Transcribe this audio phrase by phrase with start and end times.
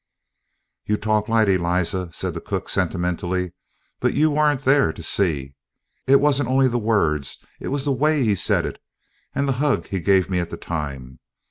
[0.87, 3.53] "You talk light, Eliza," said the cook sentimentally,
[3.99, 5.53] "but you weren't there to see.
[6.07, 8.81] It wasn't only the words, it was the way he said it,
[9.35, 11.19] and the 'ug he gave me at the time.